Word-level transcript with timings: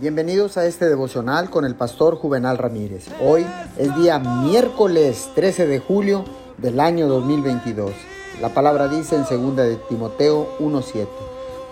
Bienvenidos 0.00 0.56
a 0.56 0.64
este 0.64 0.88
devocional 0.88 1.50
con 1.50 1.64
el 1.64 1.74
pastor 1.74 2.14
Juvenal 2.14 2.56
Ramírez. 2.56 3.08
Hoy 3.20 3.44
es 3.76 3.92
día 3.96 4.20
miércoles 4.20 5.28
13 5.34 5.66
de 5.66 5.80
julio 5.80 6.24
del 6.56 6.78
año 6.78 7.08
2022. 7.08 7.90
La 8.40 8.54
palabra 8.54 8.86
dice 8.86 9.16
en 9.16 9.24
2 9.24 9.56
de 9.56 9.74
Timoteo 9.88 10.56
1:7, 10.60 11.08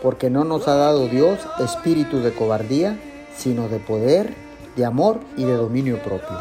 porque 0.03 0.29
no 0.29 0.43
nos 0.43 0.67
ha 0.67 0.75
dado 0.75 1.07
Dios 1.07 1.39
espíritu 1.61 2.19
de 2.19 2.33
cobardía, 2.33 2.99
sino 3.37 3.69
de 3.69 3.79
poder, 3.79 4.35
de 4.75 4.85
amor 4.85 5.21
y 5.37 5.45
de 5.45 5.57
dominio 5.57 6.03
propio. 6.03 6.37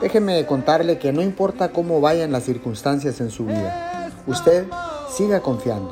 Déjeme 0.00 0.46
contarle 0.46 1.00
que 1.00 1.12
no 1.12 1.20
importa 1.20 1.70
cómo 1.70 2.00
vayan 2.00 2.30
las 2.30 2.44
circunstancias 2.44 3.20
en 3.20 3.32
su 3.32 3.44
vida, 3.44 4.12
usted 4.28 4.68
siga 5.10 5.40
confiando. 5.40 5.90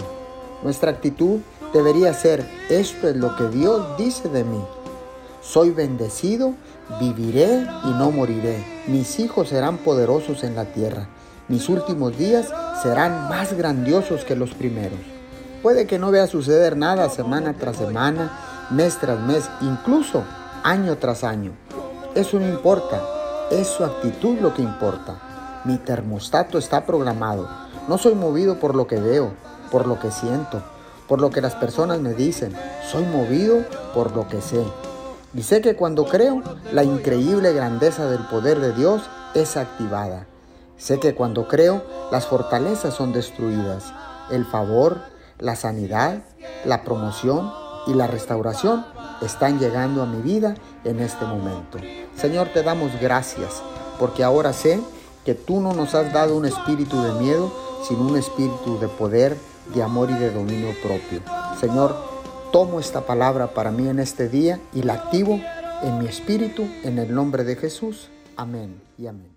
Nuestra 0.63 0.93
actitud 0.93 1.41
debería 1.73 2.15
ser, 2.15 2.49
esto 2.71 3.09
es 3.09 3.17
lo 3.17 3.35
que 3.35 3.49
Dios 3.49 3.97
dice 3.99 4.29
de 4.29 4.45
mí 4.45 4.63
soy 5.47 5.71
bendecido, 5.71 6.55
viviré 6.99 7.67
y 7.85 7.91
no 7.91 8.11
moriré. 8.11 8.65
Mis 8.89 9.21
hijos 9.21 9.49
serán 9.49 9.79
poderosos 9.79 10.43
en 10.43 10.57
la 10.57 10.65
tierra. 10.65 11.09
Mis 11.49 11.69
últimos 11.69 12.19
días 12.19 12.53
serán 12.83 13.29
más 13.29 13.53
grandiosos 13.53 14.25
que 14.25 14.35
los 14.35 14.55
primeros. 14.55 14.99
Puede 15.63 15.87
que 15.87 15.99
no 15.99 16.11
vea 16.11 16.27
suceder 16.27 16.77
nada 16.77 17.09
semana 17.09 17.55
tras 17.55 17.77
semana, 17.77 18.67
mes 18.71 18.99
tras 18.99 19.21
mes, 19.21 19.49
incluso 19.61 20.25
año 20.65 20.97
tras 20.97 21.23
año. 21.23 21.53
Eso 22.15 22.41
no 22.41 22.49
importa, 22.49 23.01
es 23.51 23.69
su 23.69 23.85
actitud 23.85 24.39
lo 24.41 24.53
que 24.53 24.63
importa. 24.63 25.63
Mi 25.65 25.79
termostato 25.79 26.59
está 26.59 26.85
programado. 26.85 27.49
No 27.89 27.99
soy 27.99 28.15
movido 28.15 28.59
por 28.59 28.75
lo 28.75 28.87
que 28.89 28.99
veo, 28.99 29.31
por 29.71 29.87
lo 29.87 30.01
que 30.01 30.11
siento, 30.11 30.63
por 31.07 31.21
lo 31.21 31.31
que 31.31 31.41
las 31.41 31.55
personas 31.55 32.01
me 32.01 32.15
dicen. 32.15 32.53
Soy 32.91 33.05
movido 33.05 33.65
por 33.95 34.15
lo 34.15 34.29
que 34.29 34.41
sé. 34.41 34.65
Y 35.37 35.43
sé 35.43 35.61
que 35.61 35.77
cuando 35.77 36.07
creo, 36.07 36.43
la 36.73 36.83
increíble 36.83 37.53
grandeza 37.53 38.09
del 38.09 38.21
poder 38.21 38.59
de 38.59 38.73
Dios 38.73 39.03
es 39.35 39.59
activada. 39.59 40.27
Sé 40.79 40.99
que 40.99 41.15
cuando 41.15 41.47
creo, 41.47 41.83
las 42.11 42.27
fortalezas 42.27 42.95
son 42.95 43.13
destruidas. 43.13 43.93
El 44.31 44.47
favor, 44.47 44.99
la 45.39 45.55
sanidad, 45.55 46.23
la 46.65 46.85
promoción 46.85 47.53
y 47.87 47.93
la 47.93 48.07
restauración 48.07 48.87
están 49.21 49.59
llegando 49.59 50.03
a 50.03 50.07
mi 50.07 50.23
vida 50.23 50.55
en 50.85 51.01
este 51.01 51.27
momento. 51.27 51.79
Señor, 52.17 52.49
te 52.55 52.63
damos 52.63 52.99
gracias 52.99 53.63
porque 53.99 54.25
ahora 54.25 54.55
sé 54.55 54.81
que 55.27 55.35
tú 55.35 55.61
no 55.61 55.75
nos 55.75 55.95
has 55.95 56.15
dado 56.15 56.35
un 56.35 56.47
espíritu 56.47 57.03
de 57.03 57.13
miedo, 57.21 57.53
sino 57.87 58.07
un 58.07 58.17
espíritu 58.17 58.79
de 58.79 58.89
poder, 58.89 59.37
de 59.75 59.83
amor 59.83 60.11
y 60.11 60.15
de 60.15 60.31
dominio 60.31 60.75
propio. 60.83 61.21
Señor, 61.61 62.16
tomo 62.57 62.81
esta 62.81 63.03
palabra 63.03 63.49
para 63.49 63.71
mí 63.71 63.87
en 63.87 63.99
este 63.99 64.31
día 64.31 64.59
y 64.73 64.83
la 64.83 64.95
activo 64.95 65.39
en 65.83 65.99
mi 65.99 66.07
espíritu 66.07 66.67
en 66.85 66.99
el 66.99 67.15
nombre 67.15 67.45
de 67.45 67.55
Jesús. 67.55 68.09
Amén 68.35 68.81
y 68.97 69.07
amén. 69.07 69.36